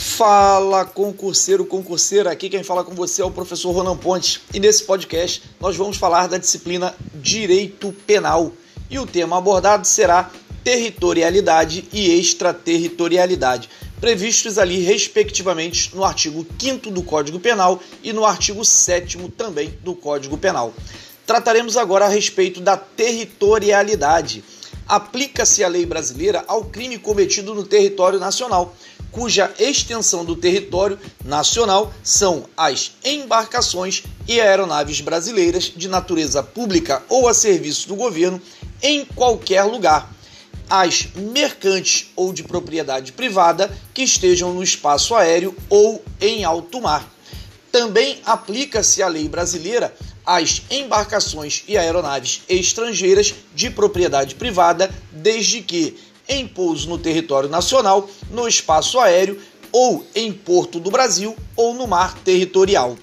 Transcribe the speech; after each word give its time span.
Fala 0.00 0.86
concurseiro, 0.86 1.66
concurseira, 1.66 2.30
aqui 2.30 2.48
quem 2.48 2.62
fala 2.62 2.82
com 2.82 2.94
você 2.94 3.20
é 3.20 3.24
o 3.24 3.30
professor 3.30 3.70
Ronan 3.70 3.98
Pontes 3.98 4.40
e 4.52 4.58
nesse 4.58 4.82
podcast 4.84 5.42
nós 5.60 5.76
vamos 5.76 5.98
falar 5.98 6.26
da 6.26 6.38
disciplina 6.38 6.94
Direito 7.16 7.92
Penal 8.06 8.50
e 8.88 8.98
o 8.98 9.04
tema 9.04 9.36
abordado 9.36 9.86
será 9.86 10.30
territorialidade 10.64 11.86
e 11.92 12.18
extraterritorialidade, 12.18 13.68
previstos 14.00 14.56
ali 14.56 14.80
respectivamente 14.80 15.94
no 15.94 16.02
artigo 16.02 16.46
5 16.58 16.90
do 16.90 17.02
Código 17.02 17.38
Penal 17.38 17.78
e 18.02 18.10
no 18.10 18.24
artigo 18.24 18.64
7 18.64 19.18
também 19.36 19.78
do 19.84 19.94
Código 19.94 20.38
Penal. 20.38 20.72
Trataremos 21.26 21.76
agora 21.76 22.06
a 22.06 22.08
respeito 22.08 22.62
da 22.62 22.74
territorialidade. 22.74 24.42
Aplica-se 24.88 25.62
a 25.62 25.68
lei 25.68 25.84
brasileira 25.84 26.42
ao 26.48 26.64
crime 26.64 26.98
cometido 26.98 27.54
no 27.54 27.64
território 27.64 28.18
nacional 28.18 28.74
cuja 29.10 29.52
extensão 29.58 30.24
do 30.24 30.36
território 30.36 30.98
nacional 31.24 31.92
são 32.02 32.44
as 32.56 32.92
embarcações 33.04 34.04
e 34.26 34.40
aeronaves 34.40 35.00
brasileiras 35.00 35.72
de 35.74 35.88
natureza 35.88 36.42
pública 36.42 37.02
ou 37.08 37.28
a 37.28 37.34
serviço 37.34 37.88
do 37.88 37.96
governo 37.96 38.40
em 38.82 39.04
qualquer 39.04 39.62
lugar, 39.64 40.10
as 40.68 41.08
mercantes 41.14 42.10
ou 42.14 42.32
de 42.32 42.42
propriedade 42.42 43.12
privada 43.12 43.70
que 43.92 44.02
estejam 44.02 44.54
no 44.54 44.62
espaço 44.62 45.14
aéreo 45.14 45.54
ou 45.68 46.02
em 46.20 46.44
alto 46.44 46.80
mar. 46.80 47.08
Também 47.72 48.18
aplica-se 48.24 49.02
a 49.02 49.08
lei 49.08 49.28
brasileira 49.28 49.94
às 50.24 50.62
embarcações 50.70 51.64
e 51.66 51.76
aeronaves 51.76 52.42
estrangeiras 52.48 53.34
de 53.54 53.70
propriedade 53.70 54.34
privada, 54.34 54.90
desde 55.12 55.60
que 55.60 55.98
em 56.30 56.46
pouso 56.46 56.88
no 56.88 56.96
território 56.96 57.50
nacional, 57.50 58.08
no 58.30 58.46
espaço 58.46 59.00
aéreo 59.00 59.42
ou 59.72 60.06
em 60.14 60.32
porto 60.32 60.78
do 60.78 60.88
Brasil 60.90 61.34
ou 61.56 61.74
no 61.74 61.88
mar 61.88 62.16
territorial. 62.24 62.96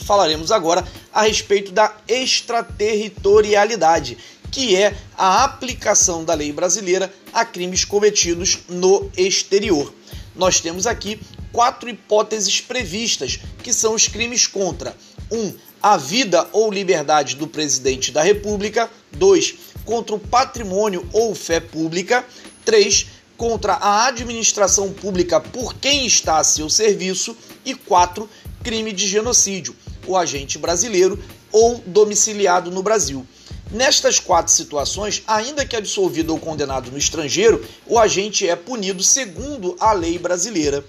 Falaremos 0.00 0.50
agora 0.50 0.84
a 1.12 1.22
respeito 1.22 1.70
da 1.72 1.94
extraterritorialidade, 2.08 4.18
que 4.50 4.74
é 4.74 4.96
a 5.16 5.44
aplicação 5.44 6.24
da 6.24 6.34
lei 6.34 6.52
brasileira 6.52 7.14
a 7.32 7.44
crimes 7.44 7.84
cometidos 7.84 8.58
no 8.68 9.08
exterior. 9.16 9.94
Nós 10.34 10.60
temos 10.60 10.84
aqui 10.86 11.20
quatro 11.52 11.88
hipóteses 11.88 12.60
previstas, 12.60 13.38
que 13.62 13.72
são 13.72 13.94
os 13.94 14.08
crimes 14.08 14.46
contra 14.46 14.94
1. 15.30 15.36
Um, 15.36 15.54
a 15.82 15.96
vida 15.96 16.48
ou 16.52 16.70
liberdade 16.70 17.36
do 17.36 17.46
presidente 17.46 18.10
da 18.10 18.22
República. 18.22 18.90
2. 19.12 19.54
Contra 19.86 20.14
o 20.14 20.18
patrimônio 20.18 21.08
ou 21.12 21.34
fé 21.34 21.60
pública. 21.60 22.22
3. 22.66 23.06
Contra 23.38 23.74
a 23.74 24.08
administração 24.08 24.92
pública 24.92 25.40
por 25.40 25.72
quem 25.74 26.06
está 26.06 26.38
a 26.38 26.44
seu 26.44 26.68
serviço. 26.68 27.34
E 27.64 27.74
4. 27.74 28.28
Crime 28.62 28.92
de 28.92 29.06
genocídio, 29.06 29.74
o 30.06 30.16
agente 30.16 30.58
brasileiro 30.58 31.18
ou 31.50 31.80
domiciliado 31.86 32.70
no 32.70 32.82
Brasil. 32.82 33.26
Nestas 33.70 34.20
quatro 34.20 34.52
situações, 34.52 35.22
ainda 35.26 35.64
que 35.64 35.74
absolvido 35.74 36.30
ou 36.30 36.38
condenado 36.38 36.90
no 36.90 36.98
estrangeiro, 36.98 37.64
o 37.86 37.98
agente 37.98 38.48
é 38.48 38.54
punido 38.54 39.02
segundo 39.02 39.76
a 39.80 39.92
lei 39.92 40.18
brasileira. 40.18 40.84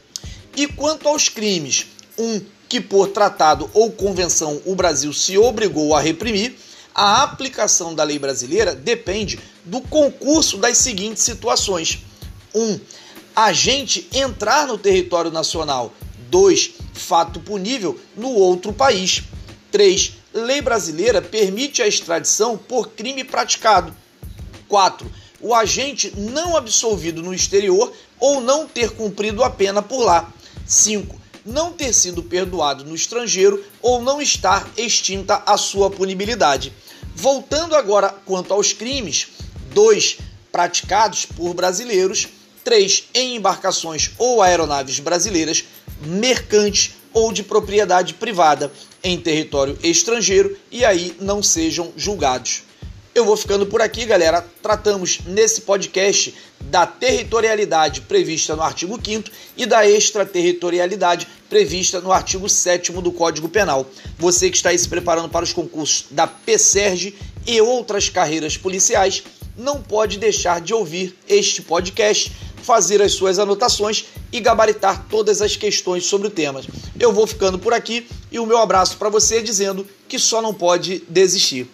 E 0.56 0.68
quanto 0.68 1.08
aos 1.08 1.30
crimes, 1.30 1.88
um 2.18 2.42
que 2.68 2.82
por 2.82 3.08
tratado 3.08 3.70
ou 3.74 3.92
convenção 3.92 4.62
o 4.66 4.76
Brasil 4.76 5.14
se 5.14 5.38
obrigou 5.38 5.96
a 5.96 6.02
reprimir, 6.02 6.58
a 6.98 7.22
aplicação 7.22 7.94
da 7.94 8.04
lei 8.04 8.18
brasileira 8.18 8.74
depende 8.74 9.40
do 9.64 9.80
concurso 9.82 10.58
das 10.58 10.80
seguintes 10.80 11.22
situações: 11.22 12.00
1. 12.56 12.60
Um, 12.60 12.80
agente 13.36 14.10
entrar 14.12 14.66
no 14.66 14.80
território 14.80 15.30
nacional. 15.30 15.94
2. 16.32 16.72
Fato 16.96 17.40
punível 17.40 18.00
no 18.16 18.30
outro 18.30 18.74
país. 18.74 19.22
3. 19.72 20.14
Lei 20.34 20.60
brasileira 20.60 21.22
permite 21.22 21.84
a 21.84 21.88
extradição 21.88 22.58
por 22.58 22.90
crime 22.90 23.24
praticado. 23.24 23.96
4. 24.68 25.10
O 25.40 25.54
agente 25.54 26.12
não 26.18 26.58
absolvido 26.58 27.22
no 27.22 27.34
exterior 27.34 27.94
ou 28.20 28.42
não 28.42 28.68
ter 28.68 28.90
cumprido 28.90 29.44
a 29.44 29.52
pena 29.52 29.84
por 29.84 30.04
lá. 30.04 30.34
5 30.66 31.28
não 31.48 31.72
ter 31.72 31.94
sido 31.94 32.22
perdoado 32.22 32.84
no 32.84 32.94
estrangeiro 32.94 33.64
ou 33.82 34.02
não 34.02 34.22
estar 34.22 34.70
extinta 34.76 35.42
a 35.46 35.56
sua 35.56 35.90
punibilidade. 35.90 36.74
Voltando 37.20 37.76
agora 37.76 38.14
quanto 38.26 38.54
aos 38.54 38.74
crimes, 38.74 39.30
dois 39.74 40.20
praticados 40.52 41.26
por 41.26 41.52
brasileiros, 41.56 42.28
três 42.64 43.06
em 43.12 43.36
embarcações 43.36 44.12
ou 44.20 44.40
aeronaves 44.40 45.00
brasileiras, 45.00 45.64
mercantes 46.00 46.92
ou 47.12 47.34
de 47.34 47.42
propriedade 47.42 48.14
privada 48.14 48.72
em 49.04 49.20
território 49.20 49.80
estrangeiro 49.82 50.56
e 50.72 50.86
aí 50.86 51.18
não 51.20 51.42
sejam 51.42 51.92
julgados. 51.98 52.62
Eu 53.18 53.26
vou 53.26 53.36
ficando 53.36 53.66
por 53.66 53.82
aqui, 53.82 54.06
galera. 54.06 54.46
Tratamos 54.62 55.22
nesse 55.26 55.62
podcast 55.62 56.36
da 56.62 56.86
territorialidade 56.86 58.02
prevista 58.02 58.56
no 58.56 58.62
artigo 58.62 59.00
5 59.04 59.32
e 59.58 59.66
da 59.66 59.90
extraterritorialidade 59.90 61.28
prevista 61.50 62.00
no 62.00 62.12
artigo 62.12 62.48
7 62.48 62.92
do 62.92 63.12
Código 63.12 63.50
Penal. 63.50 63.88
Você 64.20 64.52
que 64.52 64.58
está 64.58 64.70
aí 64.70 64.78
se 64.78 64.88
preparando 64.88 65.30
para 65.30 65.44
os 65.44 65.52
concursos 65.52 66.06
da 66.12 66.28
PSERG 66.28 67.16
e 67.48 67.60
outras 67.60 68.08
carreiras 68.08 68.56
policiais, 68.56 69.24
não 69.58 69.82
pode 69.82 70.20
deixar 70.20 70.62
de 70.62 70.76
ouvir 70.76 71.18
este 71.28 71.64
podcast, 71.64 72.32
fazer 72.62 73.02
as 73.02 73.14
suas 73.14 73.40
anotações 73.40 74.06
e 74.32 74.40
gabaritar 74.40 75.08
todas 75.10 75.42
as 75.42 75.56
questões 75.56 76.06
sobre 76.06 76.28
o 76.28 76.32
tema. 76.32 76.62
Eu 77.00 77.12
vou 77.12 77.26
ficando 77.26 77.58
por 77.58 77.74
aqui 77.74 78.08
e 78.32 78.38
o 78.38 78.46
meu 78.46 78.60
abraço 78.60 78.96
para 78.96 79.10
você 79.10 79.42
dizendo 79.42 79.88
que 80.08 80.20
só 80.20 80.40
não 80.40 80.54
pode 80.54 81.02
desistir. 81.10 81.68